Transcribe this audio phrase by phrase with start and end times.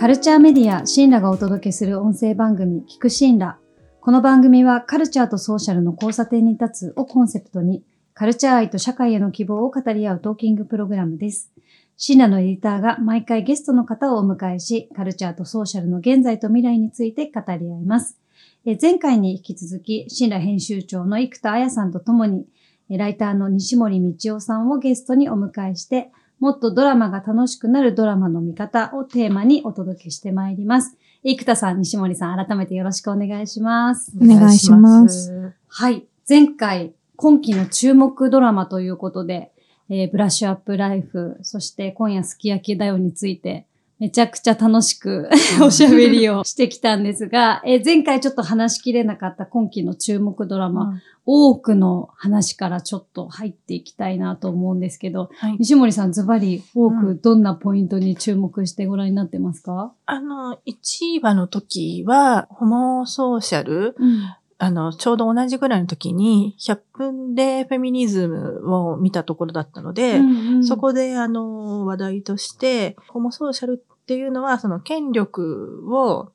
[0.00, 3.58] カルチャーメディアシンラがお届けする音声番組聞くシンラ。
[4.00, 7.84] この番組はカルチャーとソーシャルの交差点に立つをコンセプトに
[8.14, 11.52] カルチャー愛と社会への希望を語り合うトーキングプログラムです。
[11.98, 18.18] シンラのエディターが毎回ゲストの方をお迎えし、カルチャーとソーシャルの現在と未来について語り合います。
[18.64, 22.46] え前回に引き続き、シンラ編集長の生田彩さんとともに、
[22.88, 26.10] ライターの西森道夫さんをゲストにお迎えして、
[26.40, 30.96] もっとドラマが楽しくなるドラマの見方をテーマにお届けしてまいります。
[31.22, 34.10] 生田さん、西森さん、改めてよろしくお願いします。
[34.18, 35.52] お願いします。
[35.68, 36.06] はい。
[36.26, 39.52] 前回、今期の注目ドラマということで、
[39.90, 43.66] えーブラッシュアップライフ、そして今夜すき焼きだよについて、
[44.00, 45.28] めちゃくちゃ楽しく
[45.62, 55.56] おしゃべりをしてきたんですが、えー前回ちょっと話しきれなかった今期の注目ドラマ、多くの話からちょっと入っていきたいなと思うんですけど、はい。
[55.58, 64.20] 西森さんズバリ多うくどんなポイントに注目してご覧になってますか、あの、1話の時は、ホモソーシャル、うん
[64.62, 70.64] あの、ちょうど同じぐらいの時に、100分でフェミニズムを見たところだったので、うんうん。
[70.64, 76.32] そこで、あの、話題として、ホモソーシャルっていうのは、その権力を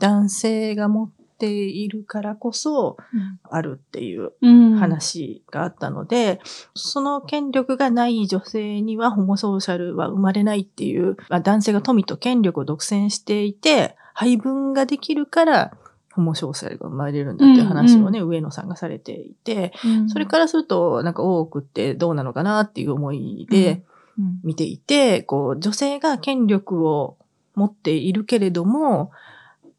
[0.00, 2.96] 男性が持っているからこそ、
[3.48, 4.74] あるっていううん。
[4.78, 6.40] 話があったので、
[6.74, 15.72] その権力がない女性にはホモソーシャルは生まれないっていう、まあ、男性が富と権力を独占していて、配分ができるから、
[16.18, 19.72] ホモソーシャルが生まれるんだっていう話をね、上野さんがされていて、
[20.08, 23.84] それからすると、なんか多くってどうなのかなっていう思いで
[24.42, 27.16] 見ていて、こう、女性が権力を
[27.54, 29.12] 持っているけれども、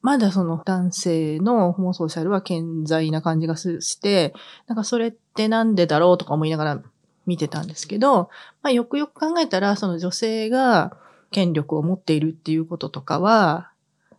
[0.01, 4.33] まだその男性のホモソーシャルは健在な感じがすして、
[4.67, 6.81] なんかそれってなんでだろうとか思いながら
[7.25, 8.29] 見てたんですけど、
[8.63, 10.95] まあよくよく考えたら、その女性が
[11.31, 13.71] 権力を持っているっていうこととかは、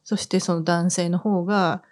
[0.05, 1.83] そしてその男性の方が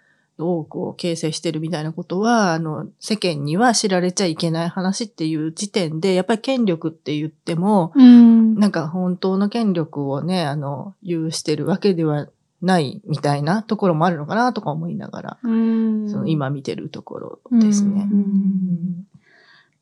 [0.43, 8.55] 多くを形成してるみたいなことは、あの、世間には知られちゃいけない話っていう時点で、やっぱり権力って言っても、うん。
[8.55, 12.27] なんか本当の権力をね、あの、有してるわけでは
[12.61, 16.09] ないみたいなところもあるのかなとか思いながら、うん。
[16.09, 18.07] その今見てるところですね。
[18.11, 19.05] うん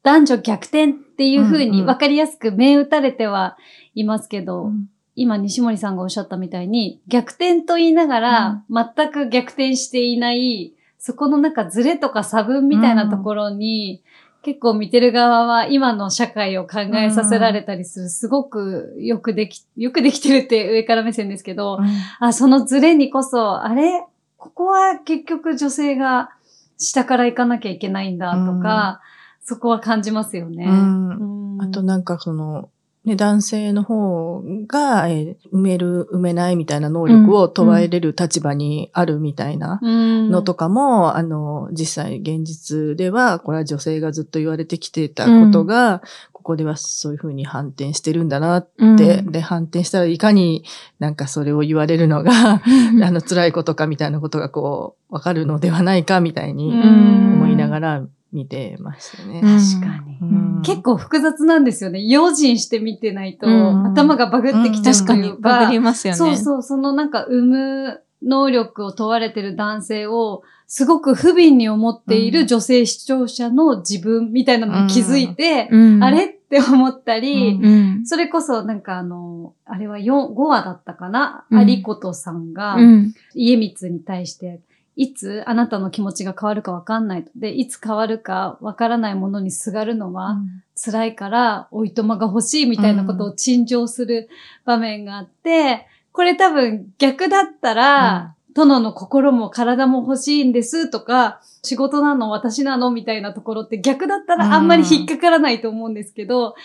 [0.03, 3.57] 男女逆転っていうふうに分かりやすく銘打たれては
[3.93, 4.85] いますけど、うん
[5.17, 14.03] 今西森さんがおっしゃったみたいに逆転と言いながら、全く逆転していない、そこのなんかズレとか差分みたいなところに、
[14.43, 21.79] 結構見てる側は今の社会を考えさせられたりする、すごくよくでき、よくできてるって上から目線ですけど、
[22.19, 24.05] あ、そのズレにこそ、あれ？
[24.37, 26.29] ここは結局女性が
[26.77, 29.01] 下から行かなきゃいけないんだとか、
[29.43, 30.65] そこは感じますよね。
[30.65, 31.55] うん。
[31.55, 31.61] うん。
[31.61, 32.69] あとなんかその、
[33.07, 40.29] ね、男性の方が、えー埋める、埋めないみたいな能力を問われる立場にあるみたいなうん。
[40.29, 46.01] のとかも、あの、実際現実では、これは女性がずっと言われてきてたことが、
[46.33, 50.65] ここではそういうふうに反転してるんだなって、で、反転したらいかに
[50.99, 52.31] なんかそれを言われるのが、
[52.61, 59.41] あの、辛いことかみたいなことがこう、わかるのではないかみたいに思いながら見てましたね。
[59.41, 60.17] 確かに。
[60.21, 60.25] う
[60.59, 60.61] ん。
[60.63, 62.03] 結構複雑なんですよね。
[62.03, 63.87] 用心して見てないと、うん。
[63.87, 66.17] 頭がバグってきちゃううんというか、バグりますよね。
[66.17, 76.03] そうそう、そのなんか産む能力を問われてる男性を、すごく不憫に思っている女性視聴者の自分みたいなのに気づいて、うん。
[76.03, 77.59] あれって思ったり。
[78.05, 81.69] それこそなんかあの、あれは4、5話だったかな、うん。
[81.69, 83.13] 有ことさんが、うん。
[83.33, 84.59] 家光に対して、
[84.97, 87.29] いつあなたの気持ちが変わるかわかんないと。
[87.35, 90.37] で、いつ変わるかわからないものにすがるのは
[90.75, 94.27] 辛いから、おいとまが欲しいみたいなことを陳情する
[94.65, 106.55] 場面があって、これ多分逆だったら、殿の心も体も欲しいんですとか、仕事なの私なのみたいなところって逆だったらあんまり引っかからないと思うんですけど、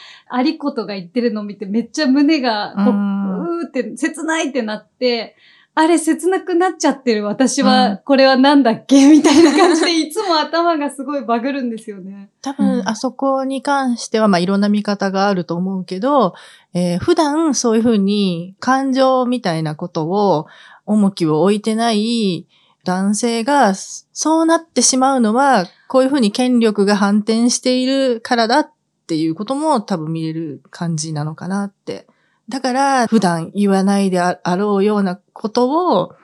[0.43, 3.58] 有ことが言ってるのを見てめっちゃ胸がこううん。
[3.61, 5.37] うーって切ないってなって、
[5.74, 9.08] あれ切なくなっちゃってる私うはんこれはなんだっけ？
[9.10, 12.28] みたいな感じでいつも頭がすごいバグるんですよね。
[12.42, 16.34] 多う分、んあそこに関しては、まあ、いろんな見方があると思うけど、
[16.74, 20.46] えー普段そういうふうに感情みたいなことを
[20.84, 22.46] 重きを置いてない
[22.84, 28.70] 男性が、そうなってしまうのは、こういうふうに権力が反転しているからだっ
[29.06, 32.06] ていうことも多分見れる感じなのかなって。
[32.48, 36.14] だから、普段言わないでああろうようなことを、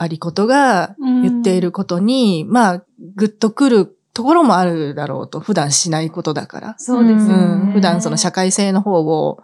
[0.00, 2.84] ありことが言っていることに、まあ、
[3.16, 5.40] ぐっとくるところもあるだろうと。
[5.40, 6.74] 普段しないことだから。
[6.78, 7.44] そうですよね。
[7.66, 7.72] うん。
[7.72, 9.42] 普段その社会性の方を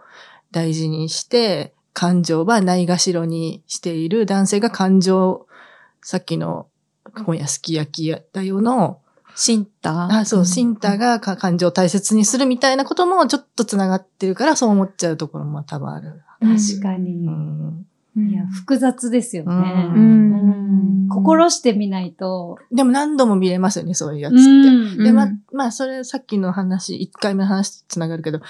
[0.51, 5.45] 大事にして感情はないがしろにしている男性が感情、
[6.01, 6.67] さっきの
[7.25, 9.01] 今夜すき焼きだよの、
[9.35, 16.21] シンタあ、そう、シンタがか感情を大切にするみたいなこともちょっと繋がってるからそう思っちゃうところも多分ある。
[16.39, 17.27] 確かに。
[17.27, 17.87] うん
[18.17, 19.51] いや、複雑ですよね。
[19.95, 20.65] うんうん
[21.07, 22.57] 心してみないと。
[22.71, 25.01] でも何度も見れますよね、そういうやつうって。
[25.01, 28.41] んで、まうん、まあ、それさっきの話、一回目の話と繋がるけど、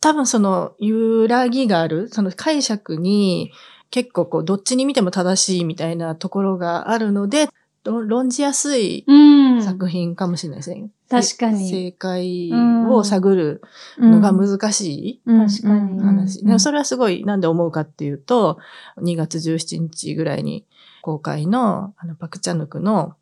[0.00, 3.52] 多分その揺らぎがある、その解釈に
[3.90, 7.48] 結構こう、どっちに見ても正しいみたいなところがあるので、
[7.84, 9.14] 論論じやすいう
[9.58, 10.90] ん作品かもしれないですね。
[11.10, 11.68] 確かに。
[11.68, 12.50] 正解
[12.88, 13.62] を探る
[13.98, 16.00] のが難しい確かに。
[16.00, 16.40] 話。
[16.40, 16.46] うん。
[16.46, 18.58] でもそれはすごいなんで思うかっていうと、
[18.98, 20.64] 2月17日ぐらいに
[21.02, 23.14] 公開のあのパクチャヌクの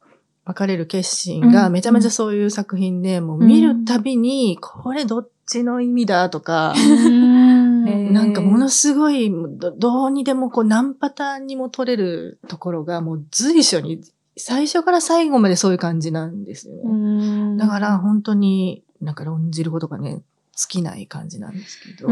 [0.44, 1.72] 別れる決心がうん。
[1.72, 8.12] めちゃめちゃそういう作品で、もう見るたびに、これどっちの意味だとか、うん。
[8.12, 14.00] なんかものすごい、どどうにでもこう何パターンにも取れるところがもう随所に、
[14.38, 16.80] 最初から最後までそういう感じなんですよね。
[16.84, 20.22] うんだから本当になんか論じることがね、
[20.56, 22.08] 尽きない感じなんですけど。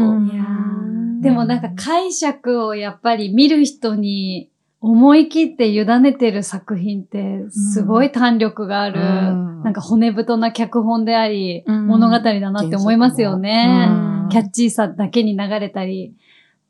[1.21, 13.87] でもなんか解釈をやっぱり見る人に思い切って委ねてる作品ってすごい弾力がある、うんなんか骨太な脚本であり、うん物語だなって思いますよね。
[13.89, 16.13] うんキャッチーさだけに流れたり、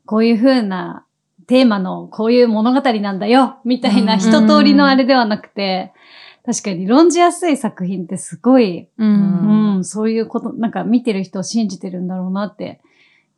[0.06, 1.04] こういう風な
[1.48, 5.92] テーマのこういう物語なんだよみたいなうん一通りのあれではなくて、
[6.44, 9.04] 確かに論じやすい作品ってすごい、う。
[9.04, 12.80] うんん、そういうこと、なんか見てる人を信じてるんだろうなって、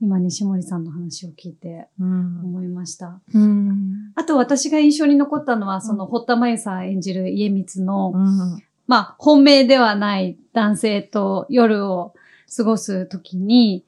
[0.01, 3.21] 今西森さんの話を聞いてうん思いました。
[3.35, 4.13] うん。
[4.15, 12.15] あと私が印象に残ったのは、その堀田真由さん演じる家光の、うんまあ、本命ではない男性と夜を
[12.57, 13.85] 過ごすときに、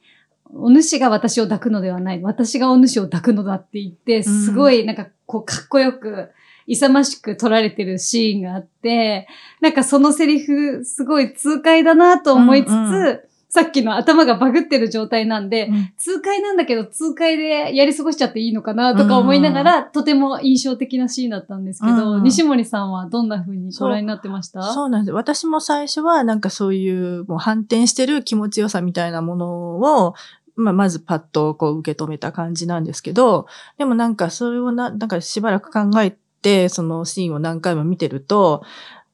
[0.55, 6.29] お主が私を抱くのではない、私がお主を抱くのだって言って、すごいなんかこうかっこよく、
[6.67, 9.27] 勇ましく撮られてるシーンがあって、
[9.61, 15.93] なんかそのセリフすごい痛快だなと思いつつ、うんうさっきの頭がバグってる状態なんで、うん。
[15.95, 24.63] 痛快なんだけど痛快でやり過ごしちゃっていいのかなとか思いながら、とても印象的なシーンだったんですけど、うん西森さんはどんな風にご覧になってました？
[24.73, 25.13] そうなんです。
[25.13, 30.15] 私も最初はなんかそういうもう反転してる気持ちよさみたいなものを、
[30.55, 33.47] まあ、まずパッとこう受け止めた感じなんですけど、
[33.77, 38.63] でもなんかそれをな、なんかしばらく考えて、そのシーンを何回も見てると、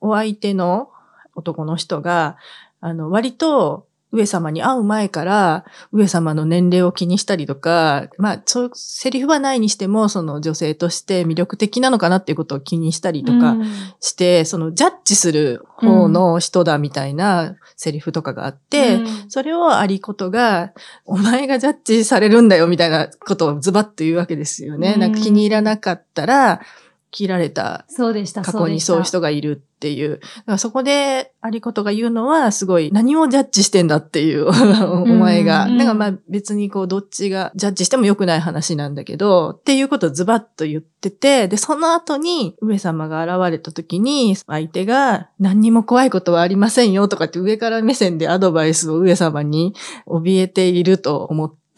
[0.01, 0.91] お相手の
[1.35, 2.37] 男の人が、
[2.81, 13.65] あの、割と上様に会う前から上様の年齢を気にしたりとか、まあ、そうセリフはないにしても、その女性として魅力的なのかなっていうことを気にしたりとか、うん。
[13.99, 19.29] して、そのジャッジする方の人だみたいなセリフとかがあって、うん。
[19.29, 20.73] それをありことが、
[21.05, 24.93] お前がジャッジされるんだよみたいなことをズバッと言うわけですよね。
[24.95, 24.99] うん。
[24.99, 26.61] なんか気に入らなかったら、
[27.11, 29.29] 切られたそうでした、過去にそういう人が。
[29.29, 30.19] がいるっていう。
[30.19, 35.65] だからそこでありことが言うのはすごい何をジャッジしてんだっていう、 お前が。
[35.65, 49.73] うんだからまあ別にこうどっちがジャッジしても良くない話なんだけど、っていうことをズバッと言ってて、で、その後に上様が現れた時に相手が何にも怖いことはありませんよとかって上から目線でアドバイスを上様に
[50.07, 51.68] 怯えていると思って、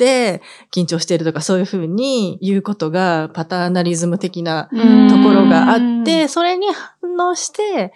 [0.71, 5.09] 緊張しているとかそういうふうに言うことがパターナリズム的なうん。
[5.09, 6.67] ところがあって、それに
[7.01, 7.93] 反応して、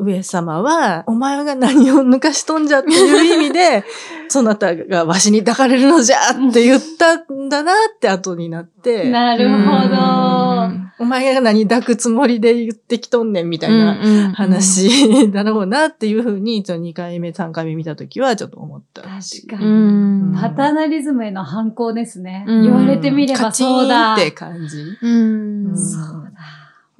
[0.00, 3.84] 上様は、お前が何を抜かしとんじゃっていう意味で、
[4.28, 10.79] そなたがわしに抱かれるのじゃって言ったんだなって後になって、なるほど。
[11.00, 19.00] お前が何抱くつもりで言ってきとんねんみたいなな話だろうなっていうふうに、2回目、3回目見たときはちょっと思った。
[19.00, 19.10] 確
[19.48, 20.32] かうに。
[20.32, 20.34] ん。
[20.34, 22.44] パターナリズムへの反抗ですね。
[22.46, 24.14] うん言われてみればそうだ。
[24.14, 24.76] カチンって感じ。
[25.00, 25.08] う
[25.72, 25.74] ん。
[25.74, 26.29] そうだ。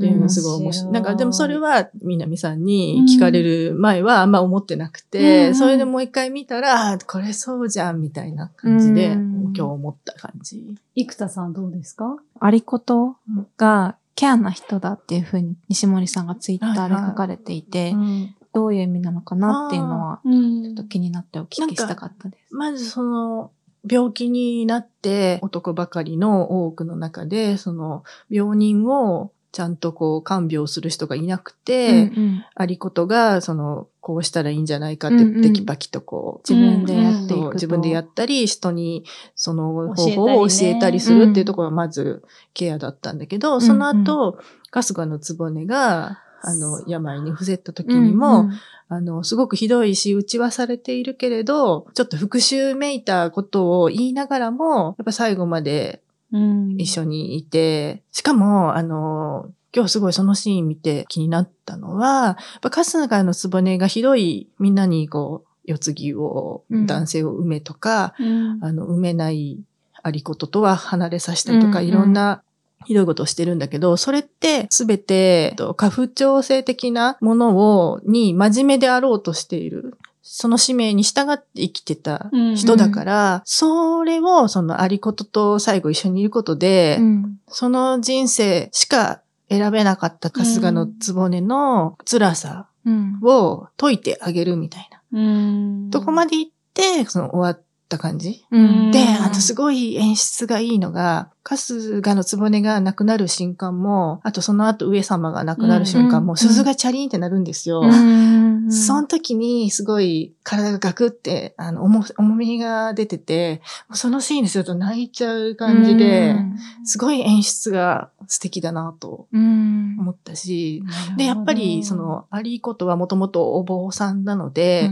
[0.00, 0.92] っていうのすごい面白い。
[0.92, 5.54] なんかでもそれは南さんに聞かれる前はあんま思ってなくて、うん。
[5.54, 9.42] それでもう一回見たら、あこれそうじゃんみたいな感じで、うん。
[9.54, 10.74] 今日思った感じ。
[10.96, 12.16] 生田さんどうですか？
[12.40, 13.16] ありこと
[13.58, 18.34] がケアな人だっていうふうに西森さんがツイッターで書かれていて、うん。
[18.54, 20.64] どういう意味なのかなっていうのは、うん。
[20.64, 22.54] ちょっと気になってお聞きしたかったです。
[22.54, 23.50] まずその、
[23.88, 35.42] 病気になって男ばかりの多くの中で、その病人をちゃんとこう看病する人がいなくて、うんありことが、その、こうしたらいいんじゃないかってうんうん。
[35.42, 39.04] テキパキとこう、自分でやっていく自分でやったり、人に
[39.34, 42.22] その方法を教えたりするっていうところがまず
[42.54, 44.38] ケアだったんだけど、その後、
[44.70, 48.50] 春日の局が、あの、病に伏せた時にも、
[48.88, 66.86] あの、すごくひどいし、打ちはされているけれど、ちょっと復讐めいたことを言いながらも、やっぱ最後までうん一緒にいて、しかも、あの、今日すごいそのシーン見て気になったのは、春日の局がひどいみんなにこう、世継ぎを、うん。
[66.86, 68.64] 男性を埋めとか、うん。
[68.64, 69.58] あの、埋めない
[70.02, 71.88] ありこととは離れさせたりとか、うんうん。
[71.88, 72.42] いろんな
[72.86, 79.96] ひどいことをしてるんだけど、それってすべて、えっと過不調性的なものを、に真面目であろうとしている。
[80.32, 87.38] その使命に従って生きてた人だから、それをそのありことと最後一緒にいることで、うん。
[87.48, 93.18] その人生しか選べなかった春日の局の辛さうん。
[93.24, 95.02] を解いてあげるみたいな。
[95.12, 95.90] うん。
[95.90, 98.46] とこまで行って、その終わった感じ？
[98.50, 98.90] うん。
[98.90, 106.36] で、あの、すごい演出がいいのが、春日の局が亡くなる瞬間も、あとその後上様が亡くなる瞬間も、うん。
[106.36, 107.80] 鈴がチャリンってなるんですよ。
[107.82, 108.72] うん。
[108.72, 116.36] その時にすごい体がガクって、あの、重重みが出てて、そのシーンにすると泣いちゃう感じで、
[116.84, 119.96] すごい演出が素敵だなとうん。
[119.98, 120.84] 思ったし、
[121.16, 124.90] で、やっぱり、そ、の、アリーコトはもともとお坊さんなので、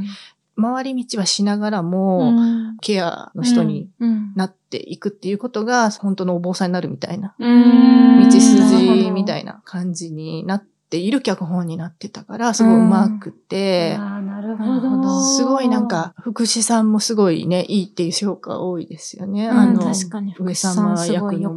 [0.61, 2.33] 回り道はしながらも、
[2.81, 4.33] ケアの人にうん。
[4.35, 7.49] なっていくっていうことが、本当のお坊さんになるみたいな、う
[8.21, 8.25] ん。
[8.25, 15.03] 道筋みたいな感じになっている脚本になってたから、すごいうまくて、なるほど。
[15.03, 19.49] どすごいなんか、福士さんもすごいね、いいっていう評価多いですよね。
[19.49, 21.57] うんあの、確かに福上様役の。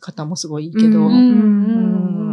[0.00, 2.25] 方もすごいいいけど、うん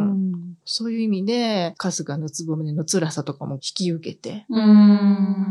[0.65, 4.45] そういう意味で、春日のつぼめの辛さとかも引き受けて、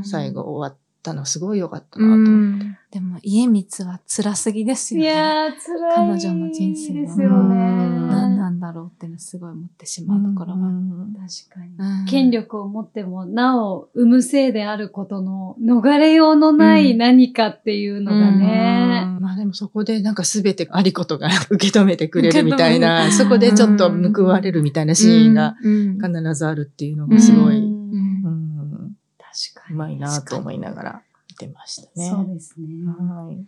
[0.05, 2.65] 最後終わったのすごい良かったうなと思って。
[2.65, 5.07] んでも家光は辛すぎですよね。
[5.07, 5.97] いやー、辛い。
[5.97, 7.55] 彼女の人生はですよね。
[7.57, 10.59] 何なんだろうっていうのすごい思ってしまうところは。
[10.59, 11.75] うん確かに。
[11.79, 19.05] うん権力を持っても、なお、生むせいであることの、逃れようのない何かっていうのがね。
[19.07, 27.63] うんまあでもそこでなんか全てありことが受け止めてくれるみたいな、るそこでちょっと報われるみたいなシーンがうん必ずあるっていうのがすごい、
[29.73, 32.05] うまいなと思いながら見てましたに。
[32.05, 32.11] ね。
[32.11, 32.67] そうですね。
[32.87, 33.47] はい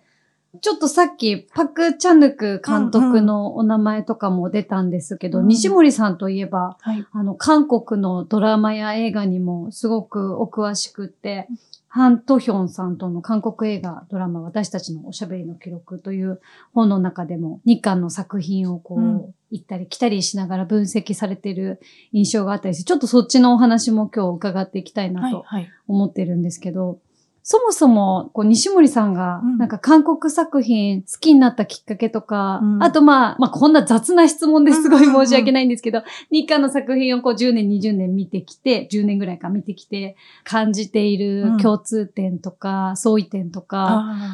[0.60, 7.04] ちょっとさっき、パク・チャヌク監督のお名前とかも出たんですけど、うん西森さんといえば、はい。
[7.12, 11.48] あの、韓国のドラマや映画にもすごくお詳しくって、
[11.94, 16.40] ハン・トヒョンさんとの韓国映画、ドラマ、私たちのおしゃべりの記録という
[16.72, 25.42] 本の中でも、日韓の作品をこう、うん行ったり来たりしながら分析されている印象があったりして、ちょっとそっちのお話も今日伺っていきたいなと。
[25.42, 25.70] はいはい。
[25.86, 26.98] 思ってるんですけど、
[27.46, 32.82] そもそも、こう、西森さんがうん、なんか韓国作品好きになったきっかけとか、うん。
[32.82, 35.26] あとまあ、まあこんな雑な質問ですごいうんうんうん。
[35.26, 41.58] 申し訳ないんですけど、日韓の作品をこう10年、20年見てきて、10年ぐらいか見てきて、感じているうん。
[41.58, 43.86] 共通点とか、相違点とか、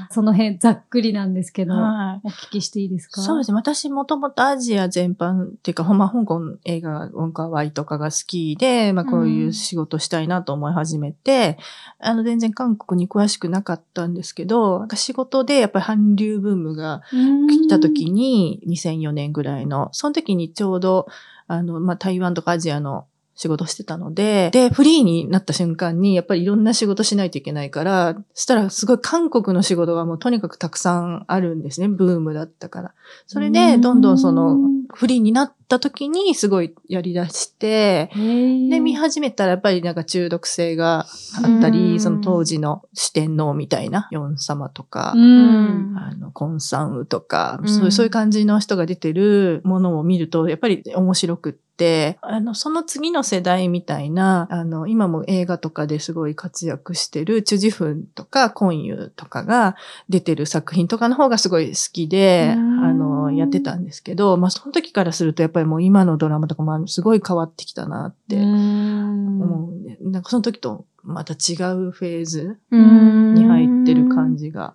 [0.06, 2.20] あその辺ざっくりなんですけど、ーはい。
[2.22, 3.22] お聞きしていいですか？
[3.22, 3.50] そうです。
[3.50, 3.56] ね。
[3.56, 11.58] 私もともとアジア全般っていうか、ほんま香港映画、音楽ワイとかが好きで、まあこういう仕事したいなと思い始めて、
[11.98, 17.02] あの全然韓国に詳しくなかったんですけど、なんか仕事でやっぱり韓流ブームが
[17.48, 21.08] 来た時に、2004年ぐらいの、その時にちょうど、
[21.48, 31.88] あの、まあ台湾とかアジアの仕事してたので、で、フリーになった瞬間に、やっぱりいろんな仕事しないといけないから、そしたらすごい韓国の仕事がもうとにかくたくさんあるんですね。
[31.88, 32.94] ブームだったから。
[33.26, 34.58] それで、どんどんその、
[34.92, 41.06] フリーになった時にすごいやり出して、で、見始めたらやっぱりなんか中毒性が
[41.42, 42.00] あったうり、ん。
[42.00, 45.96] その当時の四天王みたいな、ヨン様とか、うん。
[45.96, 59.76] あの、コンサンウとか、うんそういうそういう感じの人が出てるものを見ると、やっぱり面白くって、あの、その次の世代みたいな、あの、今も映画とかですごい活躍してる、チュジフンとか、コンユとかが
[60.08, 62.84] 出てる作品とかの方がすごい好きで、うん。
[62.84, 69.42] あの、やってたんですけど、まあ、その時からすると、やっぱりもう今のドラマとかもすごい変わってきたなってうん。
[69.42, 73.34] 思うんで、なんかその時とまた違うフェーズうん。
[73.34, 74.74] に入ってる感じが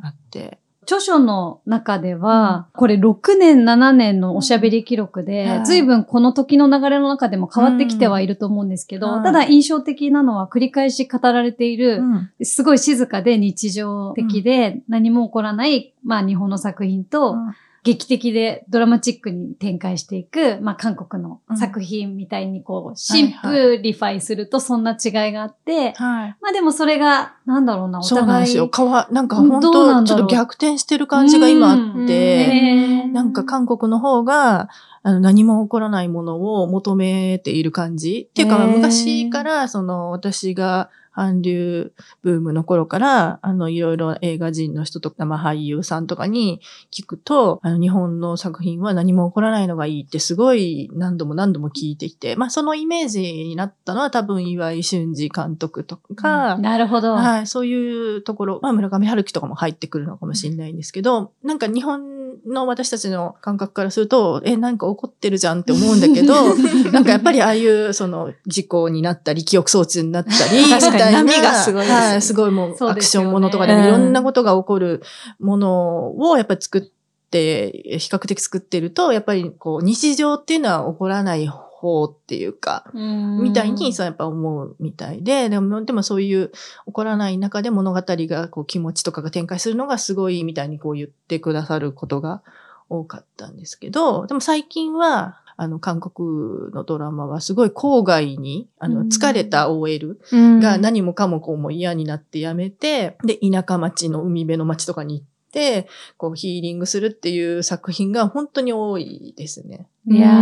[0.00, 5.64] あって、著書の中では、これ6年、7年のおしゃべり記録で、はい。
[5.64, 12.30] 随分この時の流れの中でも変わってきてはいると思うんですけど、ただ印象的なのは繰り返し語られている、うん。
[12.44, 17.36] すごい静かで日常的で何も起こらない、まあ日本の作品と、
[17.84, 26.36] 劇的でドラマチックに展開していく、まあ韓国の作品みたいにこう、 simplify するとそんな違いがあって、はい。
[26.40, 28.46] まあでもそれが、なんだろうな、おそうなん互い。
[28.46, 28.70] ですよ。
[28.74, 34.68] 変わ、なんかうん本当ちょっと逆転してる感じが今あうんって、なんか韓国の方が、
[35.02, 38.28] あの、何も起こらないものを求めている感じ。
[38.30, 41.92] っていうか、昔から、その、私が韓流
[42.22, 57.14] ブームの頃から、あの、いろいろ映画人の人とか、まあ俳優さんとかに聞くと、あの、日本の作品は何も起こらないのがいいってすごい何度も何度も聞いてきて、まあそのイメージになったのは多分岩井俊二監督とか、なるほど。
[57.14, 62.12] はい、そういうところ、まあ村上春樹とかも入ってくるのかもしれないんですけど、なんか日本
[62.46, 66.34] の私たちの感覚からすると、え、なんか怒ってるじゃんって思うんだけど、
[66.92, 70.64] なんかやっぱりああいう、その、事故になったり、記憶装置になったり、
[71.02, 71.24] たいな。
[71.24, 73.86] 波がすごいですはい、すごいもう、アクションものとかでもうん。
[73.86, 75.02] いろんなことが起こる
[75.40, 76.82] ものをやっぱり作っ
[77.30, 81.46] て、比較的作ってると、やっぱりこう、日常っていうのは起こらない
[81.82, 86.50] 方っていうか、みみたいに、そうやっぱ思うみたいで、でも、でもそういう
[86.86, 92.42] 起こらない中で物語がこう気持ちとかが展開するのがすごいみたいにこう言ってくださることが
[92.88, 109.86] 多かったんですけど、でも最近は、あの、韓国のドラマはすごい郊外に、あの、うん疲れた OL うんが何もかもこうもう嫌になってやめて、で、田舎町の海辺の町とかに行って、こうヒーリングするっていう作品が本当に多いですね。
[110.06, 110.32] いやー、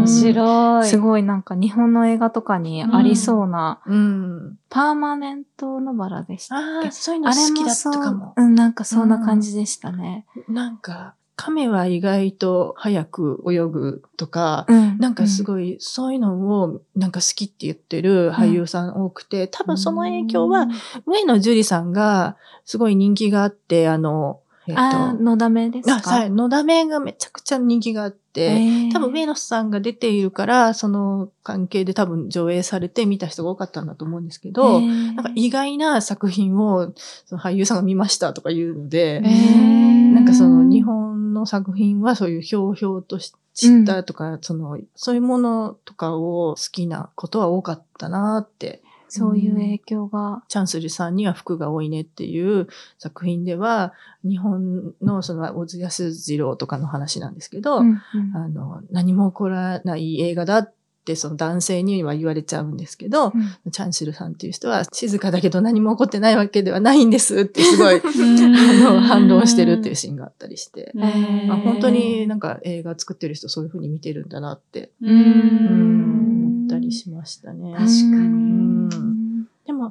[0.00, 0.88] 面白い。
[0.88, 4.58] すごいなんか日本の映画とかにありそうな、うん。
[4.68, 6.86] パーマネントノバラでしたっけ？
[6.86, 8.34] ああ、そういうのあれ好きだっもそうたかも。
[8.36, 10.26] うん、なんかそんな感じでしたね。
[10.48, 14.98] なんか、亀は意外と早く泳ぐとか、うん。
[14.98, 15.44] なんかすい。
[15.44, 20.66] ごい、そういうのをなんか好きって言ってる俳優さん多くて、多分その影響は、
[21.06, 28.92] 上野樹里さんがすごい人気があって、あの、えっ、と、あー、のだめですあ、かはい、のだめがめちゃくちゃ人気があって、えー。
[28.92, 35.14] 多分上野さんが出ているから、その関係で多分上映されて見た人が多かったんだと思うんですけど、えー。
[35.14, 36.92] なんか意外な作品を
[37.26, 40.12] その俳優さんが見ましたとか言うので、えー。
[40.12, 50.44] なんかその日本の作品はそういうひょうひょうとし知ったとか、その、そういうものとかを好きなことは多かったなって、そういう影響が。
[50.48, 52.68] チャンスルさんには服が多いねっていう
[52.98, 58.00] 作品では、日本のその小津安二郎とかの話なんですけど、うんうん。
[58.36, 60.72] あの、何も起こらない映画だっ
[61.08, 63.70] てその男性には言われちゃうんですけど、うん。
[63.72, 68.80] チャンシルさんっていう人は静かだけど何も起こってないわけではないんですってすごい、 あうん。
[68.82, 70.92] の、反論してるっていうシーンがあったりして。
[70.94, 71.06] ま
[71.54, 77.72] あ、本当になんか映画作ってる人そういう風に見てるんだなって、思ったりしましたね。
[77.72, 79.07] 確かに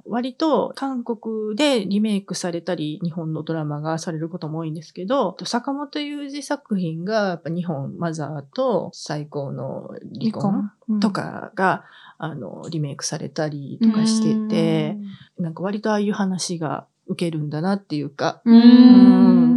[0.05, 10.99] 割と韓国でリメイクされたり日本のドラマがされることも多いんですけど、坂本雄二作品がやっぱ日本マザーと最高の離婚うん。
[10.99, 11.83] とかが、
[12.17, 14.97] あの、リメイクされたりとかしてて、
[15.38, 19.57] なんか割とああいう話が受けるんだなっていうか、うーん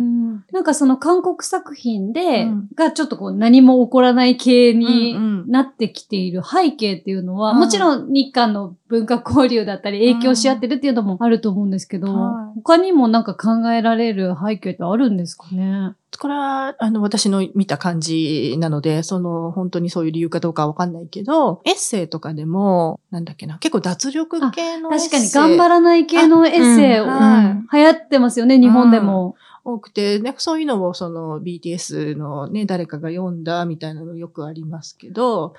[0.53, 2.69] なんかその韓国作品で、うん。
[2.75, 5.51] がちょっとこう何も起こらない系にうんうん。
[5.51, 12.61] なってきている背景っていうのは、うんもちろん日韓の文化交流だったり影響し合ってるっていうのもあると思うんですけど、はい。
[12.61, 15.95] 他にもなんか考えられる背景ってあるんですかね？
[16.19, 25.11] これは、あの、私の見た感じなので、その、本当にそういう理由かどうかはわかんないけど、エッセイとかでも、なんだっけな、結構脱力系のエッセイ。
[25.11, 29.37] 確かに頑張らない系のエッセイ、うんは流行ってますよね、日本でも。
[29.65, 35.55] 多くて、ね、そういうのをその BTS のね、誰かが読んだみたいなのよくありますけど、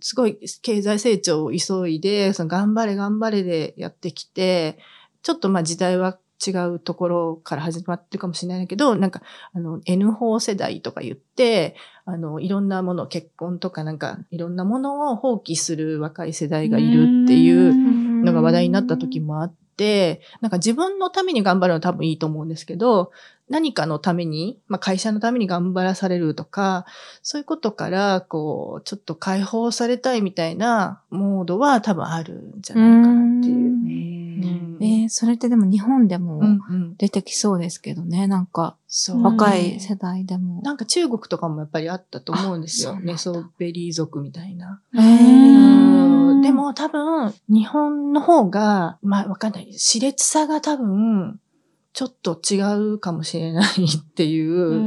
[0.00, 4.78] すごい経済成長を急いで、その頑張れ頑張れでやってきて、
[5.22, 9.20] ちょっとまあ時代は違うところから始まってるかもしれないけど、なんか、
[9.52, 23.12] あの、N 法世代とか言って、あの、いろんなもの、結婚とかなんか、いろんなものを放棄する若い世代がいるっていうのが話題になった時もあって、なんか自分のために頑張るのは多分いいと思うんですけど、
[23.50, 26.86] 何かのために、まあ会社のために頑張らされるとか、
[27.22, 33.56] そういうことから、こう、ちょっと解放されたいみたいなモードは多分あるんじゃないかなっていう。
[33.56, 33.80] うん
[34.82, 39.22] えーそれってでも日本でもうんうん出てきそうですけどね、なんかそう。
[39.22, 40.62] 若い世代でも。
[40.62, 42.90] なんか中国とかもやっぱりあったと思うんですよ。
[42.90, 44.80] あそうなんだネソベリー族みたいな。
[44.94, 49.68] へうんで、も多分、日本の方が、まあわかんない。
[49.72, 51.38] 熾烈さが多分、
[51.92, 52.60] ちょっと違
[52.94, 54.80] うかもしれないっていう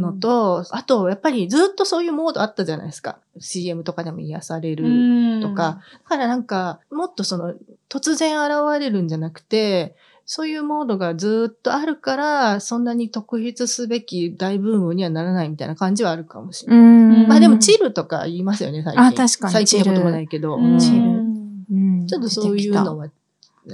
[0.00, 3.18] のと、あと、やっぱりずっとそういうモードあったじゃないですか。
[3.38, 5.80] CM とかでも癒されるとか。
[6.04, 7.54] だからなんか、もっとその、
[7.90, 16.80] 突然現れるんじゃなくて、そういうモードがずっとあるから、そんなに特筆すべき大ブームにはならないみたいな感じはあるかもしれない。
[16.80, 19.02] うんまあでも、チルとか言いますよね、最近。
[19.02, 20.56] あ確かに最近のこともないけど。
[20.56, 21.28] うんチル
[22.08, 23.08] ちょっとそういうのは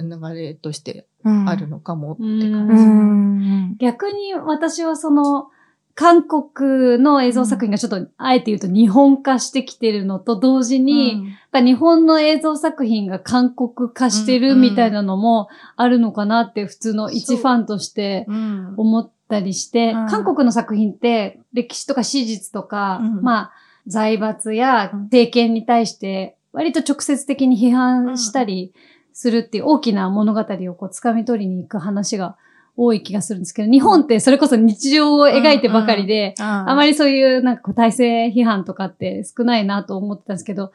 [0.03, 2.53] 流れとしてあるのかもってうん。
[2.53, 2.85] 感うじ。
[2.85, 3.77] ん。
[3.79, 5.49] 逆に私はその、
[5.97, 18.35] 韓国の映像作品がちょっと、あえて言うと日本化してきてるのと同時に、やっぱ日本の映像作品が韓国化してるみたいなのもあるのかなって普通の一ファンとしてう。
[18.35, 20.07] ん思ったりして、うん。
[20.09, 23.23] 韓国の作品って歴史とか史実とか、うん。
[23.23, 23.53] まあ
[23.87, 25.01] 財閥やうん。
[25.05, 28.73] 政権に対して割と直接的に批判したり
[29.15, 32.37] するっていう大きな物語をこう掴み取りに行く話が
[32.77, 40.73] 多い気がするんですけど、日本ってそれこそ日常を描いてばかりで、ああまりそういうなんかこう体制批判とかって少ないなと思ってたんですけど、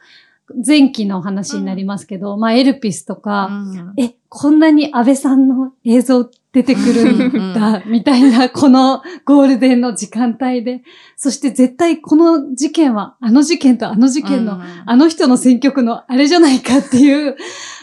[0.66, 3.94] 前期の話になりますけど、まあエルピスとか、うん。
[4.02, 10.82] え、こんなに安倍さんの映像出てくるんだ、みたいな、このゴールデンの時間帯で。
[11.16, 14.62] そして絶対この事件は、あの事件とあの事件の、うん。
[14.84, 17.36] あの人の選曲のあれじゃないかっていう、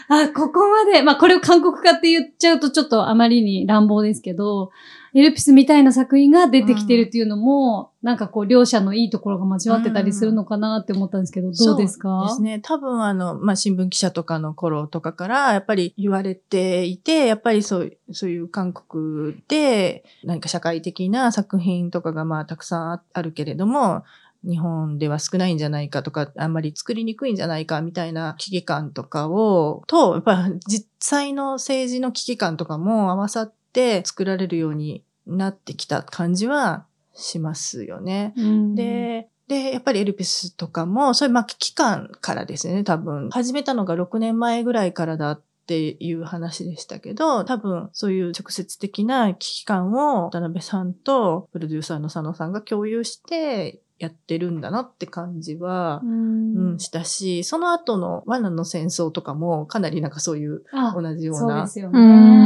[0.08, 4.70] あ、ここまで、まあこれを韓国化って言っちゃうとちょっとあまりに乱暴ですけど、
[5.14, 12.08] エルピスみたいな作品が出てきてるっていうのも、なんかこう両者のいいところが交わってたりするのかなって思ったんですけど、どうですか？
[12.08, 12.60] そうですね。
[12.62, 24.04] 多分あの、まあ、新聞記者とかの頃とかから、やっぱり言われていて、やっぱりそう、そういう韓国で何か社会的な作品とかがまあ、たくさんああるけれども、
[24.44, 38.32] 日本では少ないんじゃないかとか、あんまり作りにくいんじゃないかみたいな危機感とかを、と、やっぱり実際の政治の危機感とかも合わさって作られるようになってきた感じはしますよね。
[38.36, 43.30] うんで、で、やっぱりエルピスとかも、そういうまあ危機感からですね、多分。
[43.30, 56.72] 始めたのが6年前ぐらいからだっていう話でしたけど、多分そういう直接的な危機感を渡辺さんとプロデューサーの佐野さんが共有してやってるんだなって感じは、うん。
[56.72, 61.68] うん、したし、その後の罠の戦争とかもかなりなんかそういうあ同じような。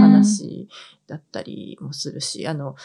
[0.00, 0.68] 話
[1.06, 2.76] だったりもするし、あの、やっぱ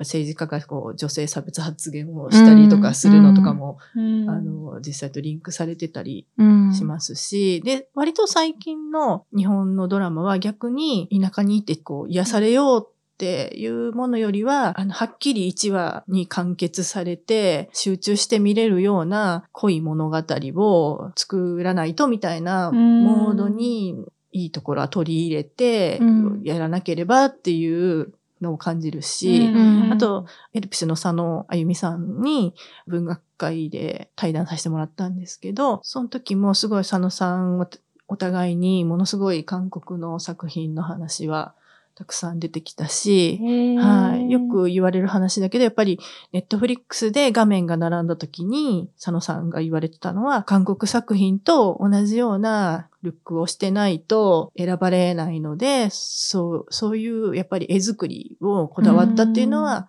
[0.00, 4.30] 政治家がこう女性差別発言をしたりとかするのとかも、うん。
[4.30, 6.74] あの、実際とリンクされてたりうん。
[6.74, 12.88] しますし、で、割と最近の日本のドラマは逆に田舎にいてこう癒されよう
[13.22, 20.18] っていうものよりは、あの、はっきり1話に完結されて、集中して見れるような濃い物語
[20.56, 23.04] を作らないとみたいなうん。
[23.04, 32.54] モードにいいところは取り入れてうん、やらなければっていうのを感じるし、うんあと、エルピスの佐野あゆみさんに
[32.88, 37.68] 文学会で対談させてもらったんですけど、その時もすごい佐野さんお
[38.08, 41.54] お互いにものすごい韓国の作品の話は
[41.94, 43.38] たくさん出てきたし、
[43.78, 44.30] はい。
[44.30, 45.98] よく言われる話だけど、やっぱり
[46.32, 59.88] ネットフリックスで画面が並んだ時に、佐野さんが言われてたのは、韓国作品と同じようなルックをしてないと選ばれないので、そう、そういうやっぱり絵作りをこだわったっていうのは、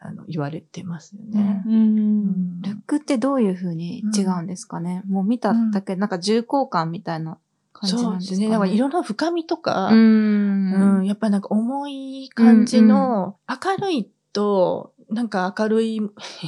[0.00, 1.62] あの、言われてますよね。
[1.66, 2.60] うんうん。
[2.60, 7.38] ルックってどういう風に違うんですかね、もう見ただけ、なんか重厚感みたいな
[7.86, 8.18] 感じそなんでかね。
[8.18, 8.48] うですすね。
[8.48, 9.94] だから色の深みとか、う。
[9.94, 16.00] うんん、やっぱなんか重い感じの、明るいと、なんか明るい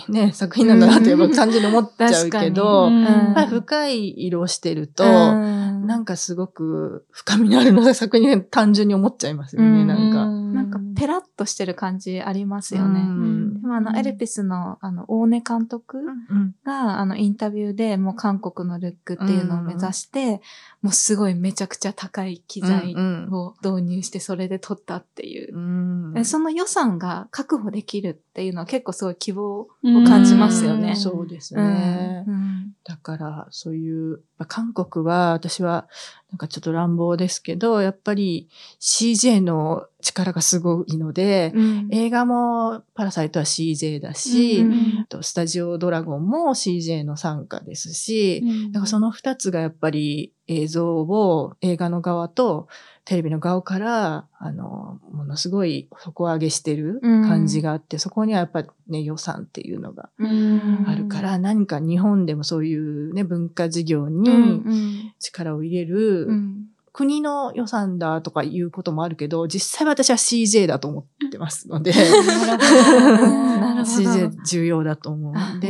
[0.08, 10.45] ね、作品なんだなってやっぱ単純に思っちゃうけど、うんやっぱり深い色をしてると、うんなんかすごく深みのあるのが作品単純に思っちゃいますよね、うんなんか。
[10.56, 13.00] なんかペラッとしてる感じありますよね。
[13.00, 13.60] うん。
[13.62, 16.54] でもあの、エルピスの、あの、大根監督うん。
[16.64, 20.40] が、あの、インタビューでもう韓国のルックっていうのを目指して、
[20.82, 26.24] もうすごいめちゃくちゃ高い機材うんを導入して、それで撮ったっていう。
[26.24, 29.68] その予算が確保できるっていうのは結構すごい希望を
[30.06, 30.96] 感じますよね。
[30.96, 31.64] そうですうん。
[31.64, 32.24] ね。
[32.26, 32.72] うん。
[32.84, 35.88] だから、そういう、まあ韓国は、私は、
[36.36, 41.88] なんかちょっと乱暴ですけど、やっぱり CJ の力がすごいので、うん。
[41.90, 52.68] 映画もパラサイトは CJ だし、うんスタジオドラゴンも CJ の参加ですし、だからその二つがやっぱり映像を映画の側と
[53.06, 60.84] テレビの側から、あの、ものすごい底上げしてる感じがあって、そこにはやっぱね、予算っていうのがうん。
[60.88, 66.64] あるから、何か日本でもそういうね、文化事業うんに力を入れる、うん。
[66.92, 71.92] 国の予算だとかいうこともあるけど、実際私は CJ だと思ってますので、
[73.86, 75.68] CJ 重要だと思うんそうで、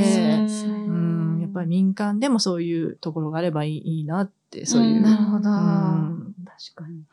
[1.42, 4.96] やっぱり民間でもそういうところがあればいいいいなって、そういう。
[4.96, 5.03] うん。
[5.03, 6.26] なるほど。
[6.57, 7.05] うん確かに。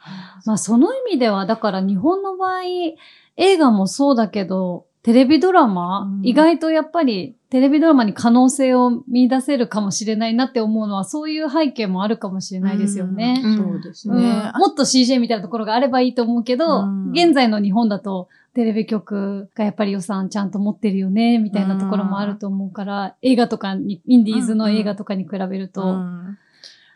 [0.46, 2.62] まあその意味では、だから日本の場合、
[3.38, 6.26] 映画もそうだけど、テレビドラマ、うん。
[6.26, 13.42] 意外とやっぱりテレビドラマに可能性を見出せるかもしれないなって思うのは、そういう背景もあるかもしれないですよね。
[13.44, 13.58] うん。
[13.58, 14.18] そうですうん。
[14.18, 14.52] ね。
[14.56, 17.12] もっと CJ みたいなところがあればいいと思うけど、うん。
[17.12, 26.38] 現在の日本だと、テレビ局がやっぱり予算ちゃんと持ってるよね、みたいなところもあると思うから、映画とかに、インディーズの映画とかに比べると、うん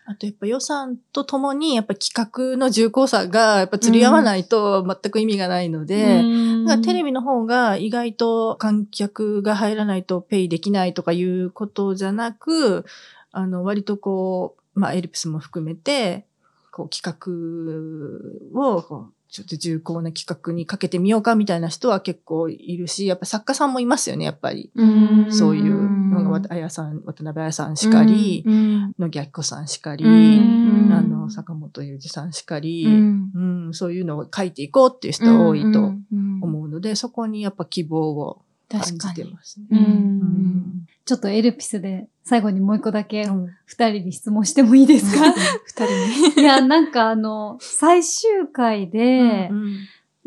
[0.10, 6.24] あとやっぱ予算とともにやっぱ企画の重厚さがやっぱ釣り合わないと全く意味がないので、
[6.64, 12.86] だからテレビの方が意外と観客が入らないとペイできないとかいうことじゃなく、
[13.34, 16.26] あの割とこう、まあエルピスも含めて、
[16.72, 24.72] こう企画をこうちょっと重厚な企画にかけてみようかみたいな人は結構いるし、やっぱ作家さんもいますよね、やっぱり。
[24.74, 24.84] う
[25.28, 25.32] ん。
[25.32, 28.94] そういうのが、あやさん、渡辺彩さんしかり、うん。
[28.98, 30.92] 野木明子さんしかり、うん。
[30.92, 38.98] あの、坂本雄二さんしかり、ううんんそういうのを書いていこうっていう人が多いとうん思うので、そこにやっぱ希望を感じ。
[38.98, 39.68] てますね。
[39.72, 39.78] うん。
[39.78, 40.67] うん
[41.08, 43.48] ちょっとエルピスで最後にもう一個だけうん。
[43.66, 45.34] 二人に質問してもいいですか？
[45.66, 46.42] 二人に。
[46.44, 49.78] いや、なんかあの、最終回で、うん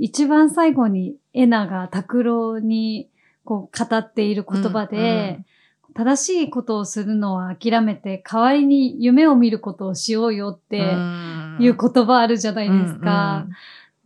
[0.02, 3.10] 一番最後にエナが拓郎に
[3.44, 5.40] こう語っている言葉で、
[5.92, 13.46] 正しいことをするのは諦めて、代わりに夢を見ることをしようよっていう言葉あるじゃないですか。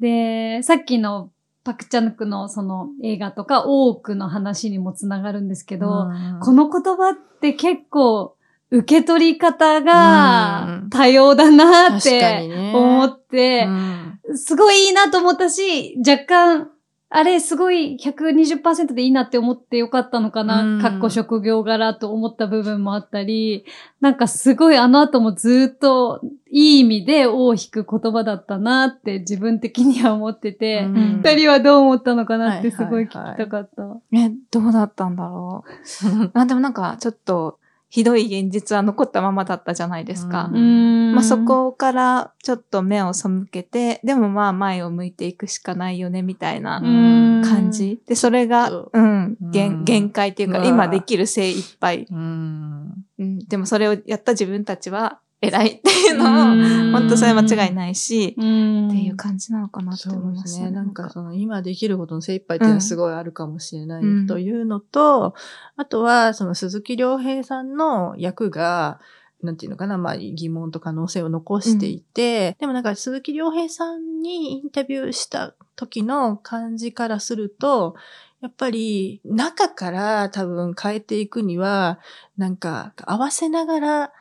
[0.00, 1.30] で、さっきの
[1.64, 6.08] パクチャヌクのその映画とか多くの話にもつながるんですけど、
[6.42, 8.36] この言葉って結構
[8.70, 10.90] 受け取り方がうん。
[10.90, 12.10] 多様だなって
[12.48, 12.72] ね。
[12.74, 14.36] 思って、うん。
[14.36, 16.70] すごいいいなと思ったし、若干、
[17.16, 23.64] あれすごい120%でいいなって思ってよかったのかうな、んかっこ職業柄と思った部分もあったり、
[24.00, 33.82] なんかすごいあの後もずっといい意味で尾を引く言葉だったなって自分的には思ってて、うん二人はどう思ったのかなってすごい聞はいはいはいきたかった。
[34.12, 36.30] え、どうだったんだろう。
[36.34, 37.60] あ、でもなんか、ちょっと、
[37.94, 40.48] ひどい現実は残ったままだったじゃないですか。
[40.48, 47.42] まあ、そこからちょっと目を背けて、でもまあ前を向いていくしかないよね、みたいなうん。
[47.44, 48.00] 感じ。
[48.04, 49.50] で、それがそう、うん、うん。
[49.52, 52.08] 限限界っていうか、まあ今できる精一杯。
[52.10, 52.94] うん。
[53.20, 56.94] うん、でもそれをやった自分たちは偉いっていうのうん。
[56.94, 58.88] を、本当それは間違いないし、うん。
[58.88, 60.70] っていう感じなのかなって思いましたですね。
[60.70, 61.10] なんか。
[61.10, 65.34] その今できることの精一杯っていうのはすごいあるかもしれないうんというのと、
[65.76, 69.00] あとはその鈴木亮平さんの役が、
[69.42, 77.94] なんていうのかな、まあ疑問と可能性を残していて、でもなんか鈴木亮平さんにインタビューした時の感じからすると、
[78.40, 81.98] やっぱり中から多分変えていくには、
[82.36, 84.12] なんか合わせながら、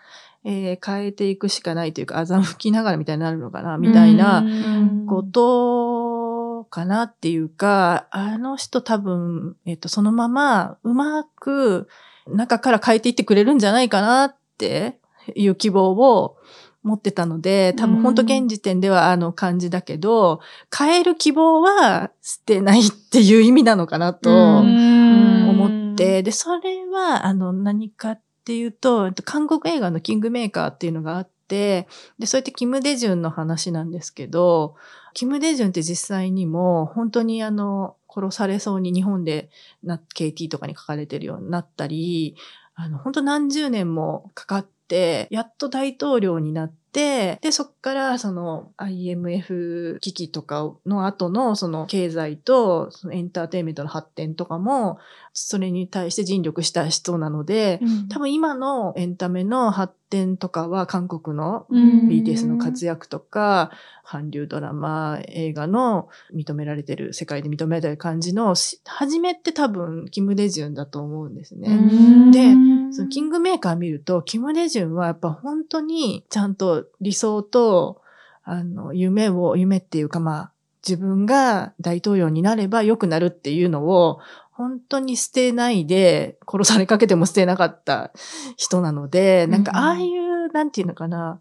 [0.45, 5.05] えー変えていくしかないというか、欺きながらみたいになるのかな、みたいな、うん。
[5.07, 11.87] ことかなっていうか、あの人多分、えっと、そのままうまく
[12.27, 14.99] 中から変えていってくれるんじゃないかなって
[15.35, 16.37] いう希望を
[16.83, 20.41] 持ってたので、多分本当現時点ではあの感じだけど、
[20.77, 25.49] 変える希望は捨てないっていう意味なのかなとうん。
[25.49, 31.87] 思って、で、それはあの何かってていうと、えっと韓国映画のキングメーカーっていうのがあって、
[32.19, 34.75] で、そうやってキム・デジュンの話なんですけど、
[35.13, 39.49] キム・デジュンって実際にも本当にあの、殺されそうに日本で
[39.83, 42.35] な、KT とかに書かれてるようになったり、
[42.75, 54.99] あの、本当何十年もかかって、やっと大統領になって、で、そっからその IMF 危機とかの後のその経済とそのエンターテインメントの発展とかも、
[55.33, 62.07] それに対して尽力した人なので、多分今のエンタメの発展とかは韓国のうん。
[62.07, 63.71] BTS の活躍とか、
[64.03, 71.69] 韓流ドラマ、映画の認められてる、世界で認められてる感じのし、初めって多分、キム・デジュンだと思うんですね。
[71.69, 72.31] うん。
[72.31, 72.53] で
[72.93, 78.01] そのキングメーカー見ると、キム・デジュンはやっぱ本当にちゃんと理想と、
[78.43, 80.51] あの、夢を、夢っていうかまあ、
[80.87, 84.19] 自分が大統領になれば良くなるっていうのを、
[84.51, 88.11] 本当に捨てないで、殺されかけても捨てなかった
[88.57, 91.39] 人なので、なんかうんああいう、なんていうのかな、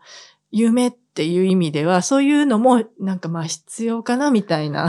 [0.50, 4.88] 夢っていう意味では、そういうのもなんかまあ必要かなみたいな、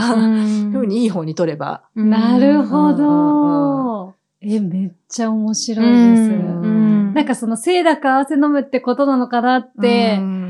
[0.72, 1.82] ふうにいい方に取れば。
[1.94, 4.14] なるほうんど。
[4.40, 6.22] え、めっちゃ面白いです。
[6.22, 6.34] う
[6.66, 10.43] んなんかその、清濁合わせ飲むってことなのかなって、うん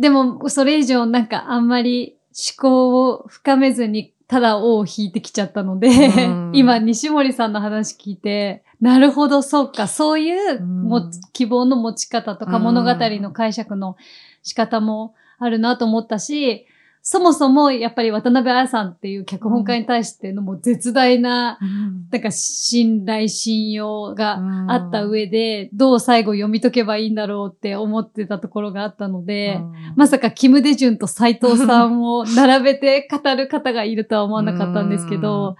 [0.00, 6.50] でもそれ以上なんかあんまり思考を深めずに、ただ尾を引いてきちゃったので、うん。
[6.54, 11.10] 今西森さんの話聞いて、なるほど、そうか、そういうも、うん。
[11.32, 12.62] 希望の持ち方とかうん。
[12.62, 13.96] 物語の解釈の
[14.42, 16.66] 仕方もあるなと思ったし、
[17.08, 21.56] そもそもやっぱり渡辺彩さんっていう脚本家に対してのもう絶大な
[22.10, 29.60] なんか信頼、信用があった上で、どう最後読み解けばいいんだろうって思ってたところがあったので、
[29.94, 35.54] まさかキム・デジュンと斎藤さんを並べて語る方がいるとは思わなかったんですけど、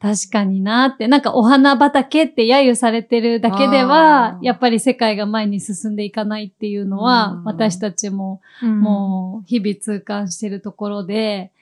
[0.00, 11.52] 確かになって、なんかお花畑って揶揄されてるだけでは、やっぱり世界が前に進んでいかないっていうのは、私たちももう日々痛感してるところで、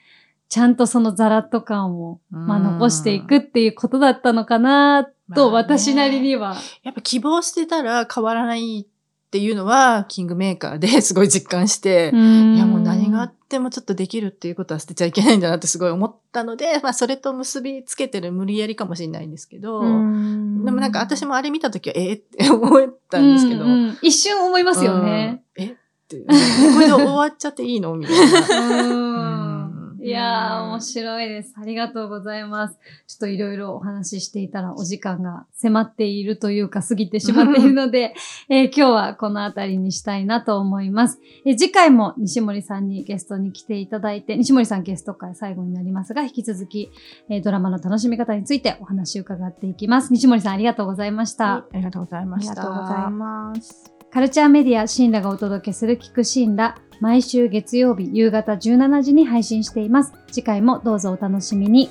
[0.47, 8.87] ちゃんとそのザラッと感を、まあ、残していくっていうことだったのかなと、私なりには、やっぱ希望してたら変わらない
[9.29, 23.65] っていうのは、キングメーカーで すごい実感して、いやもう何があってもちょっとできるっていうことは捨てちゃいけないんだなってすごい思ったので、 まあそれと結びつけてる無理やりかもしれないんですけど、でもなんか私もあれ見たときは、えー、って思ったんですけど、
[24.01, 25.43] 一瞬思いますよね。
[25.55, 25.75] えっ
[26.07, 27.95] て、これで終わっちゃっていいの？
[27.95, 29.35] みたいな。
[30.01, 31.53] いやー、面白いです。
[31.61, 32.77] ありがとうございます。
[33.07, 38.13] ちょっといろいろお話ししていたらお時間が迫っているというか過ぎてしまっているので、
[38.49, 46.91] えー、今日はこの辺りにしたいなと思います、えー、次回も西森さんにゲストに来ていただいて、西森さんゲスト会最後になりますが、引き続き、
[47.29, 50.13] えー、ドラマの楽しみ方についてお話を伺っていきます。
[50.13, 51.55] 西森さんありがとうございました。
[51.55, 52.51] ありがとうございました。
[52.51, 53.93] ありがとうございます。
[54.11, 56.75] カルチャーメディアシンラがお届けする聞くシンラ。
[56.99, 60.13] 毎週月曜日夕方17時に配信しています。
[60.31, 61.89] 次回もどうぞお楽しみに。